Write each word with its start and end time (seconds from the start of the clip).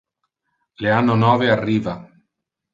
Le 0.85 0.89
anno 0.95 1.13
nove 1.25 1.51
arriva. 1.59 1.95